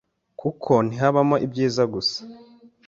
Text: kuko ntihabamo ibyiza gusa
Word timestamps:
kuko 0.39 0.71
ntihabamo 0.85 1.35
ibyiza 1.45 1.83
gusa 1.93 2.19